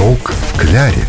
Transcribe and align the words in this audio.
Сниток 0.00 0.32
в 0.32 0.58
кляре. 0.58 1.04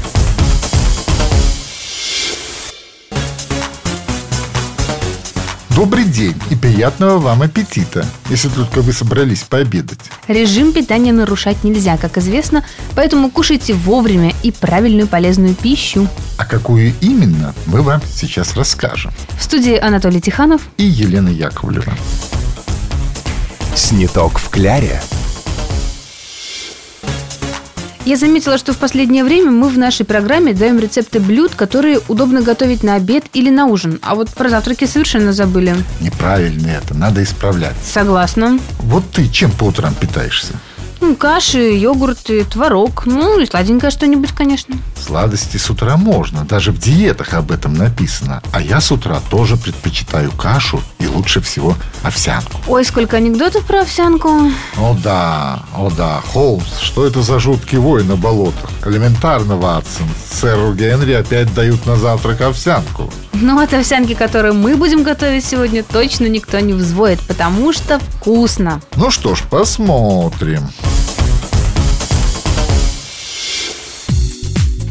Добрый 5.74 6.04
день 6.04 6.36
и 6.50 6.58
приятного 6.58 7.18
вам 7.18 7.42
аппетита, 7.42 8.06
если 8.30 8.50
только 8.50 8.82
вы 8.82 8.92
собрались 8.92 9.44
пообедать. 9.44 10.00
Режим 10.28 10.74
питания 10.74 11.14
нарушать 11.14 11.64
нельзя, 11.64 11.96
как 11.96 12.18
известно, 12.18 12.66
поэтому 12.94 13.32
кушайте 13.32 13.74
вовремя 13.74 14.34
и 14.44 14.52
правильную 14.52 15.08
полезную 15.08 15.56
пищу. 15.56 16.10
А 16.38 16.44
какую 16.44 16.94
именно, 17.00 17.56
мы 17.68 17.84
вам 17.84 18.02
сейчас 18.14 18.58
расскажем. 18.58 19.14
В 19.40 19.44
студии 19.44 19.78
Анатолий 19.78 20.20
Тиханов 20.20 20.64
и 20.76 20.84
Елена 20.84 21.30
Яковлева. 21.30 21.94
Сниток 23.74 24.38
в 24.38 24.50
кляре– 24.50 25.02
я 28.06 28.18
заметила, 28.18 28.58
что 28.58 28.74
в 28.74 28.78
последнее 28.78 29.24
время 29.24 29.52
мы 29.52 29.70
в 29.70 29.78
нашей 29.78 30.06
программе 30.06 30.54
даем 30.54 30.80
рецепты 30.80 31.20
блюд, 31.20 31.54
которые 31.56 32.00
удобно 32.08 32.42
готовить 32.42 32.84
на 32.84 32.96
обед 32.96 33.26
или 33.34 33.50
на 33.50 33.66
ужин. 33.66 34.00
А 34.02 34.16
вот 34.16 34.30
про 34.30 34.50
завтраки 34.50 34.86
совершенно 34.86 35.34
забыли. 35.34 35.76
Неправильно 36.00 36.68
это, 36.68 36.94
надо 36.94 37.24
исправлять. 37.24 37.76
Согласна. 37.84 38.60
Вот 38.80 39.04
ты 39.12 39.28
чем 39.28 39.52
по 39.52 39.66
утрам 39.66 39.94
питаешься? 39.94 40.54
Ну, 41.02 41.16
каши, 41.16 41.74
йогурты, 41.78 42.46
творог. 42.46 43.08
Ну, 43.08 43.40
и 43.40 43.48
сладенькое 43.48 43.92
что-нибудь, 43.92 44.34
конечно. 44.34 44.76
Сладости 44.96 45.58
с 45.58 45.68
утра 45.72 45.98
можно. 45.98 46.46
Даже 46.46 46.72
в 46.72 46.78
диетах 46.78 47.34
об 47.34 47.52
этом 47.52 47.74
написано. 47.74 48.44
А 48.54 48.62
я 48.62 48.80
с 48.80 48.92
утра 48.92 49.20
тоже 49.32 49.58
предпочитаю 49.58 50.32
кашу 50.32 50.80
и 51.00 51.08
лучше 51.08 51.42
всего 51.42 51.76
овсянку. 52.04 52.62
Ой, 52.68 52.86
сколько 52.86 53.18
анекдотов 53.18 53.66
про 53.66 53.82
овсянку. 53.82 54.30
О 54.78 54.96
да, 55.04 55.64
о 55.76 55.90
да. 55.90 56.22
Холмс, 56.34 56.78
что 56.80 57.08
это 57.08 57.24
за 57.24 57.40
жуткий 57.40 57.80
вой 57.80 58.04
на 58.04 58.16
болотах? 58.16 58.70
Элементарно, 58.86 59.58
Ватсон. 59.58 60.08
Сэру 60.32 60.74
Генри 60.74 61.14
опять 61.14 61.52
дают 61.56 61.84
на 61.88 61.96
завтрак 61.96 62.42
овсянку. 62.42 63.12
Ну, 63.34 63.60
от 63.60 63.74
овсянки, 63.74 64.14
которую 64.14 64.54
мы 64.54 64.76
будем 64.76 65.02
готовить 65.02 65.44
сегодня, 65.44 65.84
точно 65.84 66.28
никто 66.28 66.60
не 66.60 66.74
взвоет, 66.74 67.20
потому 67.22 67.74
что 67.74 68.00
вкусно. 68.00 68.82
Ну 68.96 69.10
что 69.10 69.34
ж, 69.34 69.42
посмотрим. 69.50 70.62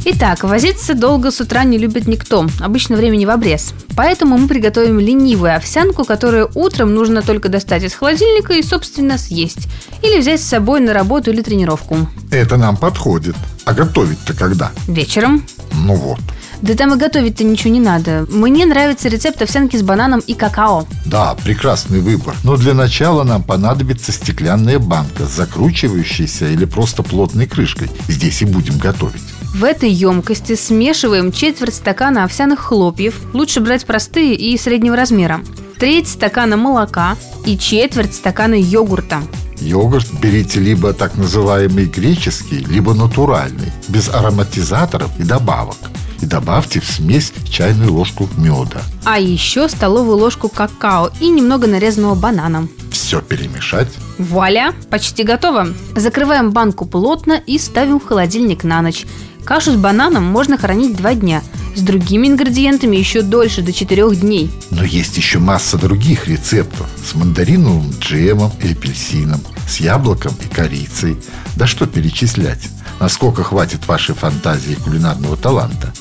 Итак, 0.05 0.45
возиться 0.45 0.95
долго 0.95 1.31
с 1.31 1.41
утра 1.41 1.62
не 1.65 1.77
любит 1.77 2.09
никто. 2.09 2.47
Обычно 2.61 2.97
времени 2.97 3.27
в 3.27 3.31
обрез. 3.31 3.75
Поэтому 3.97 4.39
мы 4.39 4.48
приготовим 4.48 4.98
ленивую 4.98 5.55
овсянку, 5.55 6.05
которую 6.05 6.51
утром 6.55 6.95
нужно 6.95 7.20
только 7.20 7.51
достать 7.51 7.83
из 7.83 7.93
холодильника 7.93 8.55
и, 8.55 8.62
собственно, 8.62 9.19
съесть. 9.19 9.69
Или 10.03 10.21
взять 10.21 10.41
с 10.41 10.47
собой 10.47 10.81
на 10.81 10.95
работу 10.95 11.31
или 11.31 11.43
тренировку. 11.43 12.09
Это 12.31 12.56
нам 12.56 12.78
подходит. 12.78 13.37
А 13.67 13.75
готовить-то 13.75 14.33
когда? 14.33 14.73
Вечером. 14.89 15.45
Ну 15.75 15.95
вот. 15.95 16.21
Да 16.62 16.75
там 16.75 16.95
и 16.95 16.98
готовить-то 16.98 17.45
ничего 17.45 17.71
не 17.71 17.81
надо. 17.81 18.27
Мне 18.31 18.65
нравится 18.67 19.09
рецепт 19.09 19.41
овсянки 19.43 19.77
с 19.77 19.83
бананом 19.83 20.21
и 20.21 20.34
какао. 20.34 20.87
Да, 21.06 21.34
прекрасный 21.34 22.01
выбор. 22.01 22.34
Но 22.43 22.56
для 22.56 22.75
начала 22.75 23.23
нам 23.23 23.43
понадобится 23.43 24.12
стеклянная 24.12 24.78
банка 24.78 25.27
с 25.27 25.31
закручивающейся 25.37 26.48
или 26.48 26.65
просто 26.65 27.03
плотной 27.03 27.47
крышкой. 27.47 27.91
Здесь 28.09 28.43
и 28.43 28.47
будем 28.47 28.78
готовить. 28.78 29.23
В 29.55 29.65
этой 29.65 29.91
емкости 29.91 30.55
смешиваем 30.55 31.33
четверть 31.33 31.75
стакана 31.75 32.25
овсяных 32.25 32.61
хлопьев, 32.61 33.20
лучше 33.33 33.61
брать 33.61 33.84
простые 33.84 34.34
и 34.34 34.56
среднего 34.56 34.97
размера, 34.97 35.41
треть 35.79 36.09
стакана 36.09 36.56
молока 36.56 37.17
и 37.45 37.59
четверть 37.59 38.15
стакана 38.15 38.55
йогурта. 38.55 39.23
Йогурт 39.59 40.06
берите 40.23 40.61
либо 40.61 40.93
так 40.93 41.17
называемый 41.17 41.87
греческий, 41.87 42.65
либо 42.65 42.95
натуральный, 42.95 43.73
без 43.89 44.09
ароматизаторов 44.09 45.11
и 45.19 45.25
добавок 45.25 45.77
и 46.23 46.27
добавьте 46.27 46.81
в 46.81 46.84
смесь 46.84 47.33
чайную 47.48 47.93
ложку 47.93 48.28
меда. 48.37 48.83
А 49.05 49.19
еще 49.19 49.69
столовую 49.69 50.19
ложку 50.19 50.48
какао 50.48 51.10
и 51.21 51.28
немного 51.28 51.66
нарезанного 51.66 52.15
банана. 52.15 52.69
Все 53.10 53.21
перемешать. 53.21 53.88
Вуаля, 54.19 54.72
почти 54.88 55.25
готово. 55.25 55.71
Закрываем 55.97 56.53
банку 56.53 56.87
плотно 56.87 57.43
и 57.44 57.59
ставим 57.59 57.98
в 57.98 58.06
холодильник 58.06 58.62
на 58.62 58.82
ночь. 58.82 59.04
Кашу 59.43 59.72
с 59.72 59.75
бананом 59.75 60.22
можно 60.22 60.56
хранить 60.56 60.97
два 60.97 61.15
дня. 61.15 61.43
С 61.75 61.81
другими 61.81 62.28
ингредиентами 62.28 62.94
еще 62.94 63.22
дольше, 63.22 63.62
до 63.62 63.72
четырех 63.72 64.21
дней. 64.21 64.48
Но 64.71 64.84
есть 64.84 65.16
еще 65.16 65.41
масса 65.41 65.76
других 65.76 66.28
рецептов. 66.28 66.87
С 67.04 67.16
мандариновым 67.16 67.91
джемом 67.98 68.53
и 68.62 68.71
апельсином, 68.71 69.41
с 69.69 69.78
яблоком 69.78 70.37
и 70.44 70.47
корицей. 70.47 71.16
Да 71.56 71.66
что 71.66 71.88
перечислять 71.88 72.69
насколько 73.00 73.43
хватит 73.43 73.88
вашей 73.88 74.15
фантазии 74.15 74.72
и 74.72 74.77
кулинарного 74.77 75.37
таланта. 75.37 75.93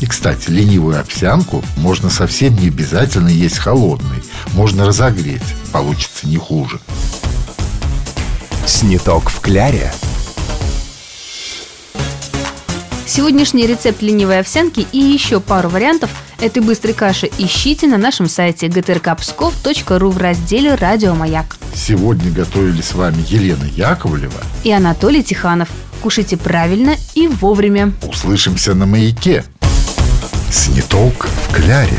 И, 0.00 0.06
кстати, 0.06 0.50
ленивую 0.50 0.98
овсянку 0.98 1.62
можно 1.76 2.10
совсем 2.10 2.56
не 2.56 2.68
обязательно 2.68 3.28
есть 3.28 3.58
холодной. 3.58 4.24
Можно 4.54 4.86
разогреть, 4.86 5.54
получится 5.72 6.26
не 6.26 6.38
хуже. 6.38 6.80
Сниток 8.66 9.30
в 9.30 9.40
кляре– 9.40 9.92
Сегодняшний 13.16 13.66
рецепт 13.66 14.02
ленивой 14.02 14.40
овсянки 14.40 14.86
и 14.92 14.98
еще 14.98 15.40
пару 15.40 15.70
вариантов 15.70 16.10
этой 16.38 16.62
быстрой 16.62 16.92
каши 16.92 17.30
ищите 17.38 17.86
на 17.86 17.96
нашем 17.96 18.28
сайте 18.28 18.66
gtrkpskov.ru 18.66 20.10
в 20.10 20.18
разделе 20.18 20.74
«Радио 20.74 21.14
Маяк». 21.14 21.56
Сегодня 21.74 22.30
готовили 22.30 22.82
с 22.82 22.92
вами 22.92 23.24
Елена 23.26 23.64
Яковлева 23.74 24.38
и 24.64 24.70
Анатолий 24.70 25.22
Тиханов. 25.22 25.70
Кушайте 26.02 26.36
правильно 26.36 26.94
и 27.14 27.26
вовремя. 27.26 27.90
Услышимся 28.06 28.74
на 28.74 28.84
маяке. 28.84 29.44
Сниток 30.50 31.26
в 31.48 31.54
кляре. 31.54 31.98